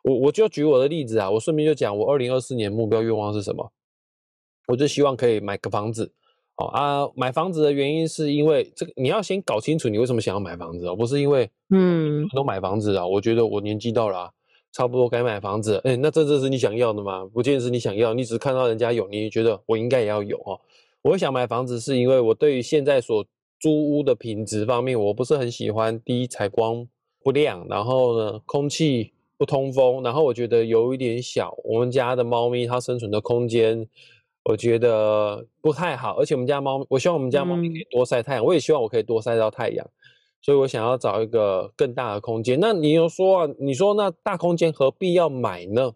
[0.03, 3.71] 我我就举我的例子啊，我顺便就讲我二零二四年目标愿望是什么？
[4.67, 6.13] 我就希望可以买个房子。
[6.57, 13.07] 哦啊，买房子的原因是因为这个，你要先搞清楚你为什么想要买房子哦，不是因为嗯都买房子啊。
[13.07, 14.29] 我觉得我年纪到了啊，
[14.71, 15.81] 差不多该买房子。
[15.83, 17.25] 哎，那这这是你想要的吗？
[17.33, 20.59] 不见得是你想要，你只是看到人家有，你觉得我应该也要有哦。
[21.01, 23.25] 我想买房子是因为我对于现在所
[23.59, 25.99] 租屋的品质方面，我不是很喜欢。
[26.01, 26.87] 第一，采光
[27.23, 31.55] 不亮，然后呢，空气不通风，然后我觉得有一点小。
[31.63, 33.87] 我们家的猫咪它生存的空间，
[34.43, 36.17] 我觉得不太好。
[36.19, 39.87] 而且我们家猫，我希望我们家猫咪可以多晒太阳，嗯、我也希望我可以多晒到太阳。
[40.41, 42.59] 所以我想要找一个更大的空间。
[42.59, 45.93] 那你又说啊，你说那大空间何必要买呢？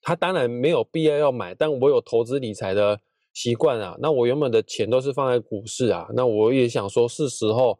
[0.00, 3.00] 他当然没有必要要买，但我有投资理财的。
[3.34, 7.78] 习惯啊，那我原本的钱都是放在股市啊，那我也想说，是时候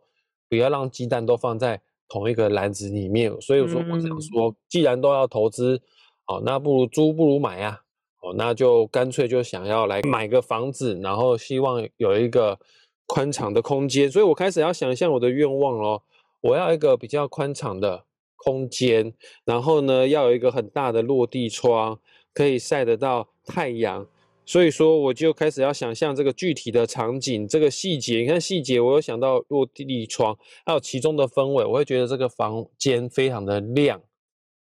[0.48, 3.30] 不要让鸡蛋都放在同一个篮子里面。
[3.38, 5.78] 所以我说，我想说，既然都要投资，
[6.26, 7.82] 哦，那不如租不如买啊，
[8.22, 12.58] 哦，那就干脆就想要来买个房子，然后希望有一个
[13.06, 14.10] 宽敞的空间。
[14.10, 16.02] 所以我开始要想象我的愿望咯，
[16.40, 18.04] 我要一个比较宽敞的
[18.36, 22.00] 空间，然后呢，要有一个很大的落地窗，
[22.34, 24.06] 可以晒得到太阳。
[24.44, 28.18] 所以说，我就开始要想象这个具体的场景，这个细节。
[28.18, 30.36] 你看细节，我有想到落地窗，
[30.66, 34.02] 还有其中的氛围，我会觉得这个房间非常的亮，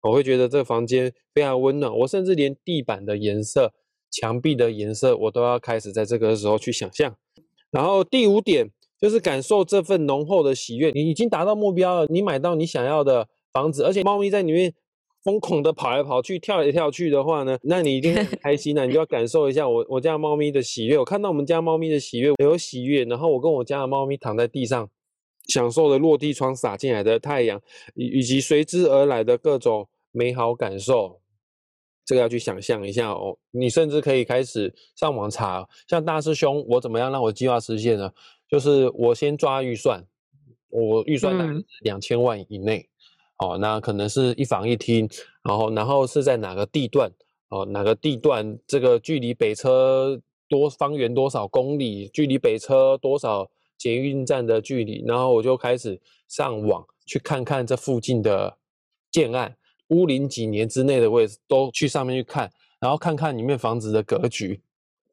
[0.02, 1.95] 我会觉得这个房间非常温暖。
[2.00, 3.71] 我甚至连地板的颜色、
[4.10, 7.15] 墙壁的颜色，我都要开始在这个时候去想象。
[7.77, 8.67] 然后第五点
[8.99, 10.89] 就是感受这份浓厚的喜悦。
[10.95, 14.73] 你已经达到目标了，你买到你想要的房子，而且猫咪在里面。
[15.23, 20.97] 疯狂的跑来跑去，跳来跳去的话呢，那你一定很开心呐、你就要感受一下我我家猫咪的喜悦。
[20.97, 24.89] 我看到我们家猫咪的喜悦，有喜悦，然后我跟我家的猫咪躺在地上，
[25.49, 27.59] 享受了落地窗洒进来的太阳，
[27.93, 31.19] 以以及随之而来的各种美好感受。
[32.07, 33.37] 这个要去想象一下哦。
[33.51, 38.11] 你甚至可以开始上网查，像大师兄，我怎么样让我计划实现呢？
[38.49, 40.03] 就是我先抓预算，
[40.69, 42.79] 我预算大概两千万以内。
[42.79, 42.89] 嗯
[43.37, 45.07] 哦，那可能是一房一厅，
[45.43, 47.07] 然后然后是在哪个地段？
[47.49, 48.57] 哦，哪个地段？
[48.65, 52.07] 这个距离北车多方圆多少公里？
[52.07, 55.03] 距离北车多少捷运站的距离？
[55.05, 58.57] 然后我就开始上网去看看这附近的
[59.11, 59.55] 建案，
[59.89, 64.62] 屋龄几年之内的位置都去上面去看，然后看看里面房子的格局。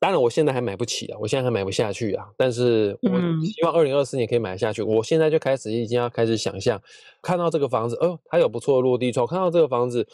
[0.01, 2.29] 当然，我现在还买不起啊，我现在还买不下去啊。
[2.37, 3.09] 但是我
[3.43, 4.83] 希望二零二四年可以买下去。
[4.83, 4.87] 嗯。
[4.87, 6.79] 我现在就开始已经要开始想象，
[7.23, 10.07] 看到这个房子，哦，它有不错的落地窗，看到这个房子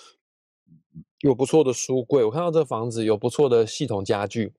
[1.22, 4.52] 有不错的书柜，我看到这个房子有不错的系统家具，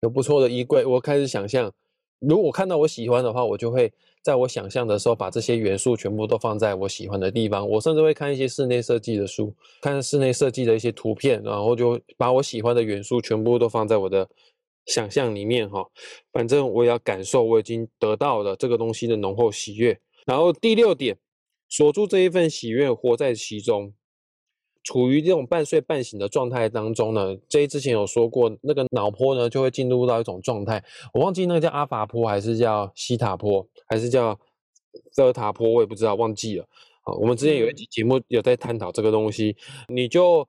[0.00, 1.70] 有不错的衣柜，我开始想象，
[2.20, 7.68] 如果看到我喜欢的话，我就会在我想象的时候把这些元素全部都放在我喜欢的地方。
[7.68, 14.28] 我甚至会看一些室内设计的书，看室内设计的一些图片，然后就把我喜欢的元素全部都放在我的。
[14.86, 15.84] 想象里面哈，
[16.30, 19.98] 反正我也要感受我已经得到了这个东西的浓厚喜悦。
[20.26, 21.18] 然后第六点，
[21.68, 23.92] 锁住这一份喜悦，活在其中，
[24.86, 27.36] 处于这种半睡半醒的状态当中呢。
[27.48, 34.38] ，J 之前有说过，那个脑波呢就会进入到一种状态，我忘记那个叫阿法波还是叫西塔波还是叫
[35.16, 36.64] 德塔波，我也不知道，忘记了。
[37.02, 39.56] 啊，我们之前有一集节目有在探讨这个东西，
[39.88, 40.46] 你就。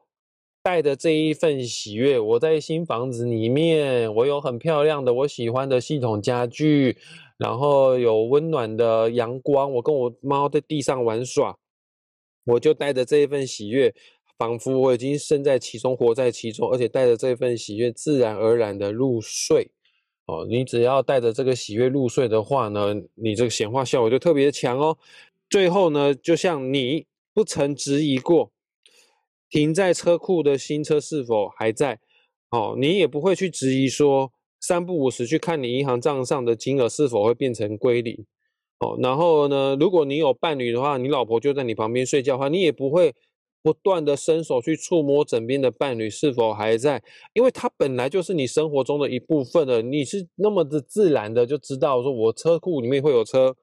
[0.63, 6.97] 带着这一份喜悦，我在新房子里面，我有很漂亮的我喜欢的系统家具，
[7.37, 11.57] 然后有温暖的阳光，我跟我猫在地上玩耍，
[12.47, 13.95] 我就带着这一份喜悦，
[14.37, 19.71] 仿佛我已经身在其中，活在其中，而且带着这份喜悦，自然而然的入睡。
[20.25, 24.97] 哦，你只要带着这个喜悦入睡的话呢，你这个显化效果就特别强哦。
[25.49, 28.51] 最后呢，就像你不曾质疑过。
[29.49, 31.99] 停在车库的新车是否还在？
[32.49, 38.25] 哦，你也不会去质疑说三不五时去看你银行账上的金额是否会变成归零。
[38.79, 43.15] 哦，然后呢，如果你有伴侣的话，你老婆就在你旁边睡觉的话，你也不会
[43.61, 49.81] 不断的伸手去触摸枕边的伴侣是否还在，因为他本来就是你生活中的一部分了。
[49.81, 53.55] 你是那么的自然的就知道说，我车库里面会有车。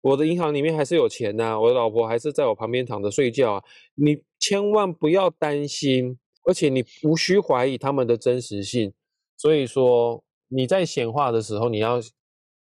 [0.00, 3.62] 我的银行里面还是有钱呐、我的老婆还是在我旁边躺着睡觉啊。
[3.94, 8.92] 你千万不要担心，而且你无需怀疑他们的真实性。
[9.36, 12.00] 所以说你在显化的时候，你要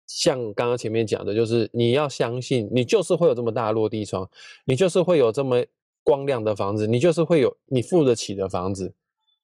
[0.06, 4.30] 像刚刚前面讲的，就是你要相信，你就是会有这么大落地窗，
[4.66, 5.64] 你就是会有这么
[6.10, 8.92] 光亮的房子，你就是会有你付得起的房子，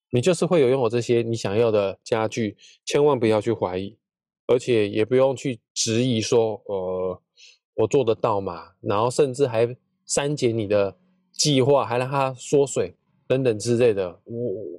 [0.09, 3.95] 你就是会有拥有这些你想要的家具，千万不要去怀疑，
[4.47, 7.21] 而且也不用去质疑说，呃，
[7.75, 8.63] 我做得到吗？
[8.81, 10.97] 然后甚至还删减你的
[11.33, 12.95] 计划，还让它缩水
[13.27, 14.09] 等等之类的。
[14.23, 14.35] 我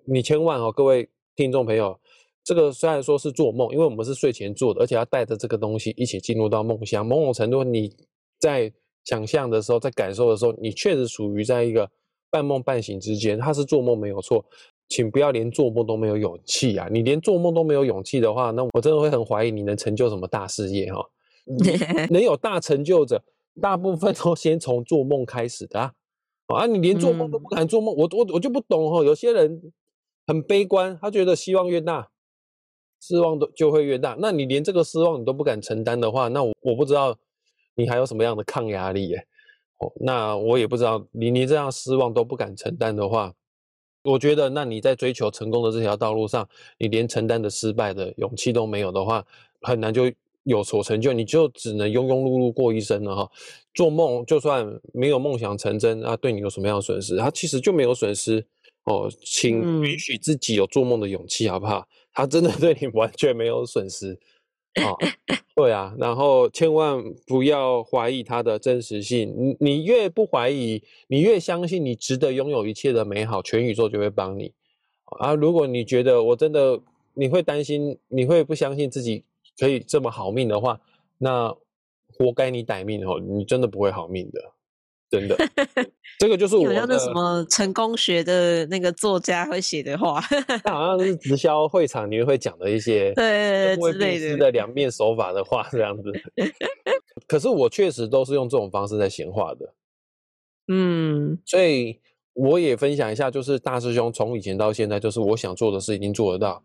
[0.07, 1.97] 你千万哦，各位听众朋友。
[2.43, 7.07] 这个虽然说是做梦，因为我们是睡前做的，而且要带着这个东西一起进入到梦乡。
[7.07, 7.93] 某种程度，你
[8.39, 8.73] 在
[9.07, 11.91] 想象的时候，在感受的时候，你确实属于在一个
[12.29, 13.39] 半梦半醒之间。
[13.39, 14.45] 他是做梦没有错，
[14.89, 16.87] 请不要连做梦都没有勇气啊！
[16.91, 21.07] 你连做梦都没有勇气的话，那我真的会很怀疑你能成就什么大事业哈、哦。
[22.11, 23.23] 能有大成就者，
[23.63, 25.93] 大部分都先从做梦开始的啊！
[26.49, 29.05] 啊，你连做梦都不敢做梦，嗯、我我我就不懂哈、哦。
[29.05, 29.73] 有些人
[30.27, 32.11] 很悲观，他觉得希望越大。
[32.99, 37.17] 失望都就会越大，那你连这个失望你都不敢承担的话，那我我不知道
[37.77, 39.27] 你还有什么样的抗压力耶？
[39.79, 43.33] 哦，那我也不知道你连这样失望都不敢承担的话，
[44.03, 49.25] 我觉得那你在追求成功的这条道路上，你连承担的失败的勇气都没有的话，
[49.61, 50.11] 很难就
[50.45, 53.31] 有所成就，你就只能庸庸碌碌过一生了哈。
[53.75, 57.19] 做梦就算没有梦想成真啊，对你有什么样的损失？
[57.19, 58.43] 他其实就没有损失
[58.85, 61.87] 哦，请允许自己有做梦的勇气，好不好？
[62.15, 64.19] 他真的 对你完全没有损失，
[64.85, 64.97] 哦，
[65.55, 69.35] 对啊，然后千万不要怀疑它的真实性。
[69.37, 74.53] 你你越不怀疑，你越相信你值得拥有一切的美好，全宇宙就会帮你。
[75.19, 76.81] 啊，如果你觉得我真的，
[77.15, 79.25] 你会担心，你会不相信自己
[79.59, 80.81] 可以这么好命的话，
[81.19, 81.55] 那
[82.19, 84.41] 活该你歹命哦，你真的不会好命的。
[85.09, 85.37] 真的，
[86.19, 90.21] 这个就是我的那什么成功学的那个作家会写的话，
[90.65, 96.11] 他好像是直销会场里面会讲的一些对之类的的两面手法的话这样子。
[97.29, 99.75] 可是我确实都是用这种方式在闲话的，
[100.67, 102.01] 嗯，所以
[102.35, 106.61] 我也分享一下，就是大师兄从以前到现在，就是我想做的事一定做得到，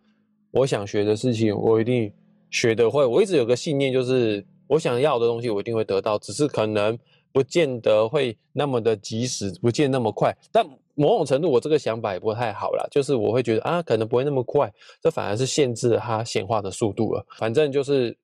[0.50, 2.12] 我想学的事情我一定
[2.50, 3.06] 学得会。
[3.06, 6.98] 我一直有个信念，就是我想要的东西我一定会得到，只是可能。
[7.32, 10.36] 不见得会那么的及时，不见那么快。
[10.52, 17.26] 但某种程度，我这个想法也不太好啦，就是我会觉得啊，可能不会那么快，这反而是限制了它显化的速度了。
[17.38, 18.16] 反正就是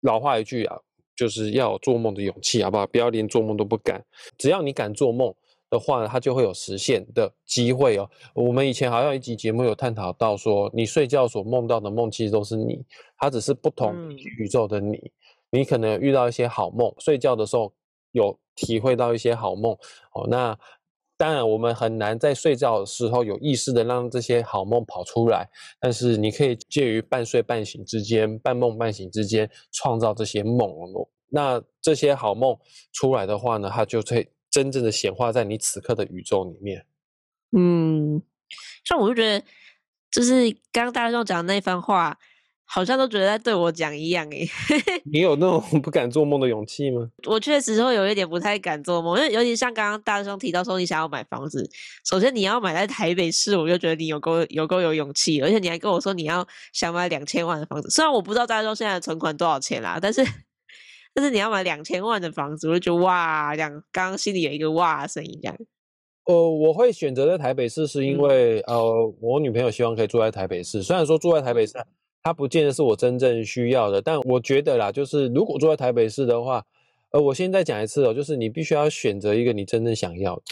[0.00, 0.76] 老话一句啊，
[1.14, 2.86] 就是要有做梦的勇气，好不好？
[2.86, 4.02] 不要连做梦都不敢。
[4.38, 5.32] 只要你敢做梦
[5.68, 8.08] 的话，它就会有实现的机会哦。
[8.34, 12.82] 我们以前好像一集节目有探讨到说，你睡觉所梦到的梦，其实都是你，
[13.18, 14.96] 它只是不同宇宙的你。
[14.96, 15.10] 嗯、
[15.50, 17.70] 你可能遇到一些好梦，睡觉的时候。
[18.16, 19.72] 有体会到一些好梦
[20.14, 20.58] 哦，那
[21.18, 25.48] 当然我们很难在睡觉的时候有意识的让这些好梦跑出来，
[25.78, 30.70] 但是你可以介于半睡半醒之间，半梦半醒之间创造这些梦。
[31.28, 32.58] 那这些好梦
[32.92, 36.86] 出来的话呢，它就会真正的显化在你此刻的宇宙里面。
[37.56, 38.22] 嗯，
[38.84, 39.44] 像我就觉得，
[40.10, 42.18] 就是刚刚大师兄讲的那番话。
[42.68, 44.46] 好像都觉得在对我讲一样诶，
[45.10, 47.08] 你有那种不敢做梦的勇气吗？
[47.26, 51.66] 我确实会有一点不太敢做梦，因为尤其像刚刚大师兄提到说你想要买房子，
[52.04, 60.24] 首先你要买在台北市，我就觉得你有够有够有勇气，而且你还跟我说你要想买两千万的房子，虽然我不知道大师兄现在的存款多少钱啦，但是
[61.14, 65.56] 但是你要买两千万的房子，我就觉得哇，这样刚刚心里有一个哇的声音这样。
[66.24, 71.72] 呃，我会选择在台北市，是因为、嗯、呃，我女朋友希望可以住在台北市，虽然说住在台北市。
[72.26, 76.60] 它不见得是我真正需要的，但我觉得啦，就是如果住在台北市的话，
[77.10, 80.42] 呃，我现在再讲一次哦，就是你必须要选择一个你真正想要的。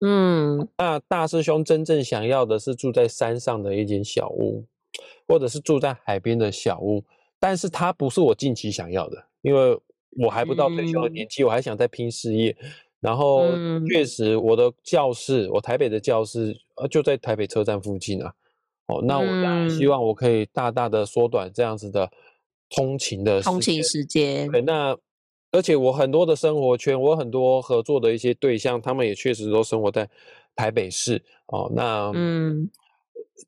[0.00, 4.64] 嗯，那大师兄真正想要的是住在山上的一间小屋，
[5.28, 7.04] 或者是住在海边的小屋，
[7.38, 9.78] 但是它不是我近期想要的，因为
[10.16, 12.56] 我还不到退休的年纪，嗯、我还想再拼事业。
[12.98, 13.46] 然后
[13.88, 18.34] 确实，我的教室，我台北的教室，呃，就在台北车站附近啊。
[18.88, 22.10] 哦，那我当然希望我可以大大的缩短这样子的
[22.70, 24.50] 通勤的通勤时间。
[24.50, 24.96] 对，那
[25.52, 30.08] 而且我很多的生活圈，我很多合作的一些对象，他们也确实都生活在
[30.56, 31.22] 台北市。
[31.46, 32.68] 哦，那嗯，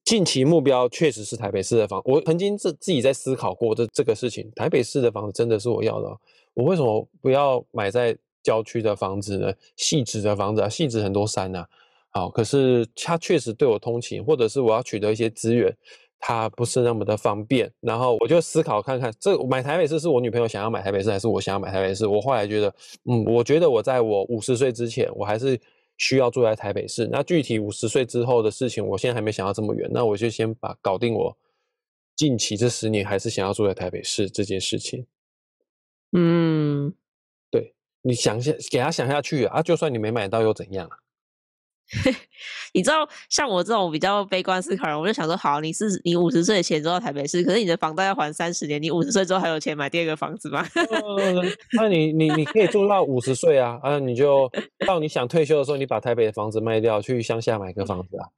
[0.05, 2.01] 近期目标确实是台北市的房。
[2.05, 6.09] 我曾经自自己在思考过这这个事情，台北市的房子真的是我要的。
[6.55, 9.53] 我为什么不要买在郊区的房子呢？
[9.77, 11.67] 汐止的房子啊，汐止很多山啊。
[12.13, 15.73] 好，可是它确实对我通勤，或者是我要取得一些资源，
[16.19, 17.73] 它不是那么的方便。
[17.79, 22.09] 然后我就思考看看，这买台北市是我女朋友想要买台北市，还是我想要买台北市？
[22.09, 25.57] 我后来觉得，嗯，我觉得我在我五十岁之前，我还是
[25.99, 27.09] 需要住在台北市。
[27.13, 29.89] 那具体五十岁之后的事情，我现在还没想到这么远。
[29.93, 31.37] 那我就先把搞定我
[32.17, 35.07] 近期这十年还是想要住在台北市这件事情。
[36.11, 36.93] 嗯，
[37.53, 40.97] 对，你想下给他想下去啊，就算你没买到又怎样啊？
[42.73, 50.65] 你知道，像我这种比较悲观思考人，我就想说，好，你是你五十岁前走到台北市，可是你的房贷要还三十年，你五十岁之后还有钱买第二个房子吗？
[50.77, 54.49] 呃、那你你你可以住到五十岁啊，啊，你就
[54.87, 58.29] 到你想退休的时候，你把台北的房子卖掉，去乡下买个房子啊。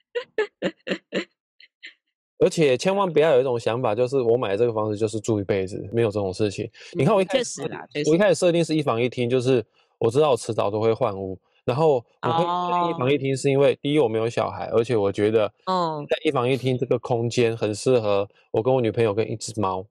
[2.38, 6.68] 而且千万不要有一种想法，就是我买这个房子就是住一辈子，没有这种事情。
[6.94, 7.62] 你看我一开始，
[8.06, 9.64] 我一开始设定是一房一厅，就是
[9.98, 11.38] 我知道我迟早都会换屋。
[11.64, 13.76] 然后我会在一房一厅，是因为、oh.
[13.80, 19.86] 第一我没有小孩，而且我觉得，嗯在一房一厅这个空间很适合我跟我女朋友跟一只猫。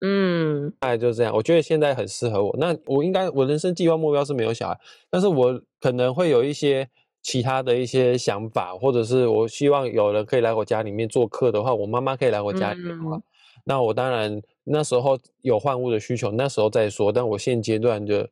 [0.00, 1.32] 嗯，大概就是这样。
[1.34, 2.56] 我觉得现在很适合我。
[2.58, 4.78] 那我应该我人生计划目标是没有小孩，
[5.08, 6.88] 但是我可能会有一些
[7.22, 13.22] 其他的一些想法，或者是我希望有人可以来我家里面做客的话，我妈妈可以来我家里面的话，嗯、
[13.64, 17.12] 那我当然那时候有换屋的需求，那时候再说。
[17.12, 18.26] 但我现阶段就。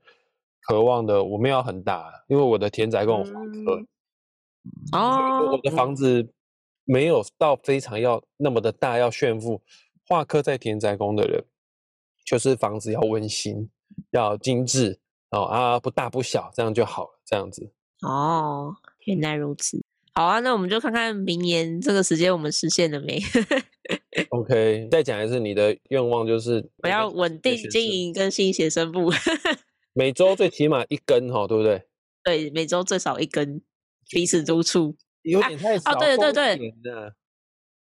[0.69, 3.33] 渴望的我们要很大，因为我的田宅跟我房
[3.65, 3.87] 客，
[4.93, 6.29] 哦，我的房子
[6.85, 9.63] 没有到非常要那么的大，要炫富。
[10.09, 11.45] 画科在田宅宫的人，
[12.25, 13.69] 就是房子要温馨，
[14.11, 14.99] 要精致
[15.31, 17.69] 哦啊，不大不小，这样就好了，这样子。
[18.03, 18.75] 哦，
[19.07, 19.83] 原来如此。
[20.15, 23.21] 好啊，那我们就看看明年这个时间我们实现了没？
[24.31, 29.11] OK，再讲一次，你的愿望就是我要稳定经营跟新写生部。
[29.97, 31.83] 每周最起码一根哈，对不对？
[32.23, 33.63] 对，每周最少一根，
[34.11, 34.95] 彼此督促。
[35.23, 35.91] 有点太少。
[35.91, 37.13] 啊，哦、对对对。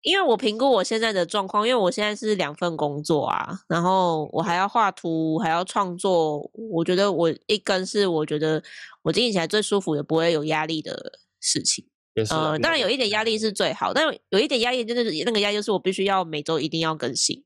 [0.01, 6.49] 因为我评估我现在的状况，因为我现在是两份工作啊，然后我还要画图，还要创作。
[6.53, 8.63] 我觉得我一根是我觉得
[9.03, 11.85] 我经营起来最舒服，也不会有压力的事情。
[12.15, 12.33] 也是。
[12.33, 17.43] 呃，当然有一点压力是最好，但有一点压力就是那个压力就是我必须要每周一定要更新。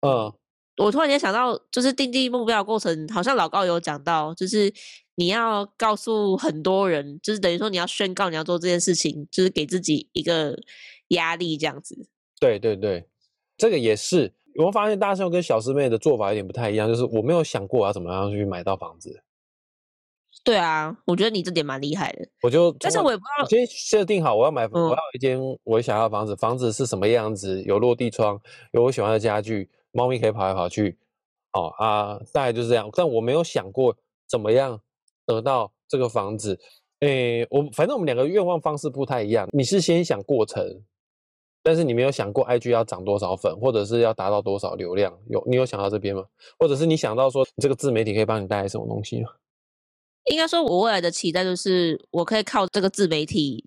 [0.00, 0.32] 嗯。
[0.78, 4.72] 我突然间想到，就是定定目标的过程，好像老高有讲到，就是
[5.16, 10.56] 你要告诉很多人，就是等于说你要宣告你要做这件事情，就是给自己一个
[11.08, 12.08] 压力这样子。
[12.40, 13.08] 对对对，
[13.56, 14.32] 这个也是。
[14.56, 19.22] 我发现大师兄跟小师妹的做法有点不太一样，就是我没有想过要怎么样去买到房子。
[20.44, 22.28] 对啊，我觉得你这点蛮厉害的。
[22.42, 28.40] 我就，但是我也不知道，我先设定好我要买，嗯、我要一间我想要的房子，房子是什么样子，有落地窗，
[28.72, 29.68] 有我喜欢的家具。
[29.92, 30.96] 猫咪可以跑来跑去，
[31.52, 32.88] 哦啊，大概就是这样。
[32.92, 33.96] 但我没有想过
[34.28, 34.80] 怎么样
[35.26, 36.58] 得到这个房子。
[37.00, 39.48] 诶，我反正我们两个愿望方式不太一样。
[39.52, 40.82] 你是先想过程，
[41.62, 45.16] 但是你没有想过 IG 要涨多少粉，或者是要达到多少流量。
[45.28, 46.24] 有你有想到这边吗？
[46.58, 49.30] 或者是你想到说这个自媒体可以帮你带来什么东西吗？
[50.24, 53.64] 应该说，我未来的期待就是我可以靠这个自媒体。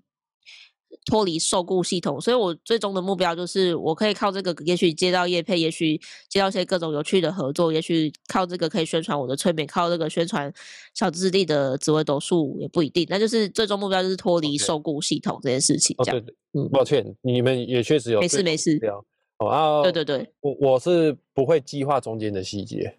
[1.05, 5.99] 脱离受雇系统，所以我最终的目标就是，我可以靠这个，也许接到业配，也许
[6.29, 10.53] 接到一些各种有趣的合作，也许靠这个可以宣传我的催眠，靠这个宣传
[10.93, 13.05] 小资地的紫微斗数也不一定。
[13.09, 15.95] 那就是最终目标就是脱离受雇系统这件事情。
[16.03, 16.21] 这样，
[16.53, 18.79] 嗯，抱歉，你们也确实有没事没事。
[19.39, 22.95] 哦啊，对对对，我我是不会计划中间的细节，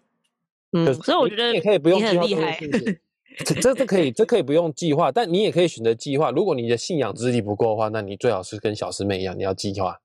[0.73, 2.97] 嗯，所以我觉得你可以不用计划这件事情。
[3.45, 6.31] 这这可以，这可以不用计划，但你也可以选择计划。
[6.31, 9.97] 如果你的信仰之力不够的话，那你最好是跟小师妹一样，你要计划。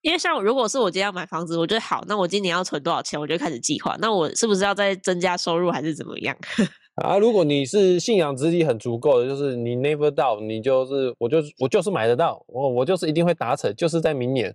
[0.00, 3.96] 因为像如果是我今天要买房子，我觉得好，那我今年要存多少钱，我就开始计划。
[4.00, 6.36] 那我是不是要再增加收入，还是怎么样？
[7.02, 14.54] 啊，如果你是信仰之力很足够的，就是你 never doubt，你就是我就我就是买得到，我我就是一定会达成，就是在明年。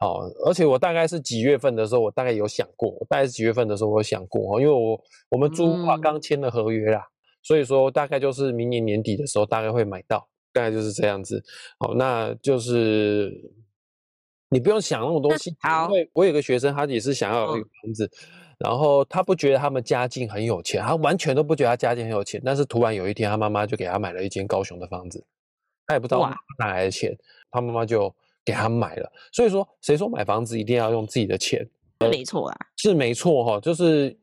[0.00, 4.98] 哦，而且我大概是几月份的时候，我大概有想过，我大概是几月份的时候，我有想过，因为我
[5.30, 7.04] 我们租屋刚签了合约啦。
[7.48, 11.42] 嗯所以说，大概就是明年年底的时候，大概会买到，大概就是这样子。
[11.78, 13.32] 好，那就是
[14.50, 15.56] 你不用想那么多细节。
[15.86, 18.10] 因为我有个学生，他也是想要有一个房子，哦、
[18.58, 22.38] 然后他不觉得他们家境很有钱，他完全都不觉得他家境很有钱。
[22.44, 25.24] 但是突然有一天，他妈妈就给他买了一间高雄的房子，
[25.86, 26.28] 他也不知道
[26.58, 27.16] 哪来的钱，
[27.50, 29.10] 他妈妈就给他买了。
[29.32, 31.66] 所以说，谁说买房子一定要用自己的钱？
[32.00, 34.16] 是没错啊，是没错哈，就是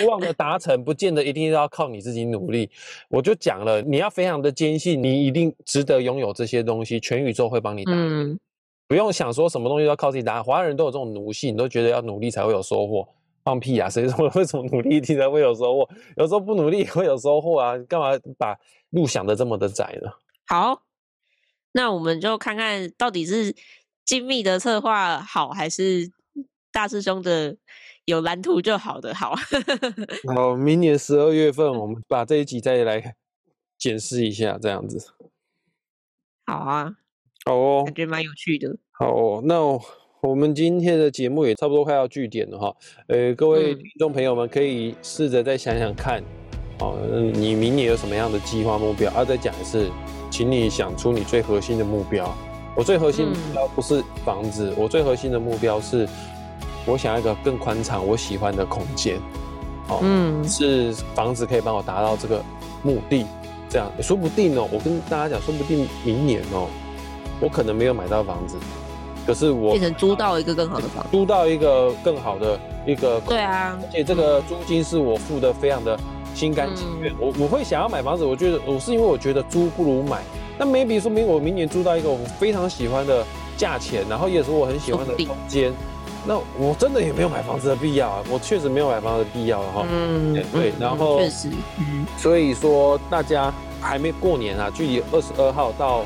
[0.00, 2.70] 欲望的达成，不见得一定要靠你自己努力。
[3.08, 7.92] 我就讲了，你要非常的坚信，你一定值得拥有这些东西，全宇宙会帮你打。
[7.92, 8.38] 嗯，
[8.86, 10.40] 不用想说什么东西都要靠自己打。
[10.40, 13.08] 华人都有这种奴性，你都觉得要努力才会有收获。
[13.42, 13.90] 放屁啊！
[13.90, 15.88] 谁说 为什么努力一定才会有收获？
[16.16, 17.76] 有时候不努力也会有收获啊！
[17.88, 18.56] 干嘛把
[18.90, 20.08] 路想的这么的窄呢？
[20.46, 20.82] 好，
[21.72, 23.52] 那我们就看看到底是
[24.04, 26.12] 精密的策划好还是。
[26.74, 27.56] 大师兄的
[28.04, 29.36] 有蓝图就好的好，
[30.34, 33.14] 好，明年十二月份我们把这一集再来
[33.78, 35.12] 检视一下，这样子。
[36.44, 36.96] 好啊，
[37.46, 38.76] 好哦，感觉蛮有趣的。
[38.90, 39.80] 好哦，那我
[40.20, 42.76] 我们今天的节目也差不多快要据点了哈。
[43.06, 46.20] 呃，各位听众朋友们可以试着再想想看，
[46.80, 46.98] 哦，
[47.32, 49.12] 你明年有什么样的计划目标？
[49.12, 49.88] 啊，再讲一次，
[50.28, 52.36] 请你想出你最核心的目标。
[52.76, 56.08] 我最核心的目标不是房子，我最核心的目标是，
[56.86, 59.18] 我想要一个更宽敞、我喜欢的空间。
[59.88, 62.42] 哦，嗯，是房子可以帮我达到这个
[62.82, 63.26] 目的。
[63.68, 66.68] 这样，说不定哦，我跟大家讲，说不定明年哦，
[67.40, 68.56] 我可能没有买到房子。
[69.26, 75.98] 可是我变成租到一个更好的房子，租到一个更好的一个，对啊，而且这个租金是我付的非常的
[76.34, 77.12] 心甘情愿。
[77.14, 80.22] 嗯、我我会想要买房子，我觉得我是因为我觉得租不如买。
[80.56, 83.24] 那 maybe 说明我明年租到一个我非常喜欢的
[83.56, 85.72] 价钱，然后也是我很喜欢的空间，
[86.26, 88.22] 那我真的也没有买房子的必要啊。
[88.30, 89.86] 我确实没有买房子的必要了哈。
[89.90, 91.48] 嗯，对，然后确实，
[91.78, 96.04] 嗯，所以说大家还没过年啊，距离二十二号到。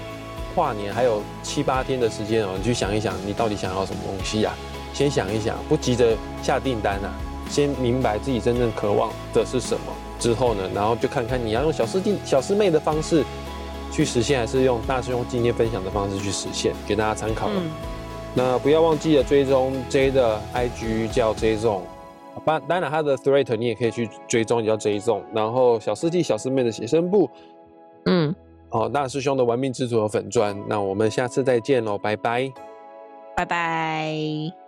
[0.54, 4.52] 跨年还有七八天的时间哦，你去想一想，你到底想要什么东西啊？
[4.92, 7.14] 先想一想，不急着下订单啊，
[7.48, 13.22] 先明白自己真正渴望的是什么之后呢，然后就看看你要用小师弟、小师妹的方式
[13.92, 17.48] 去实现，还是用大师兄今天分享的方式去实现，给大家参考。
[17.54, 17.70] 嗯。
[18.34, 21.82] 那不要忘记了追踪 J 的 IG 叫 J Zone，
[22.44, 25.22] 当然他的 Threat 你也可以去追踪，叫 J Zone。
[25.34, 27.28] 然后小师弟、小师妹的写生部，
[28.06, 28.34] 嗯。
[28.70, 32.52] 好，大师兄的玩命之徒和粉砖，那我们下次再见喽，拜拜，
[33.34, 34.67] 拜拜。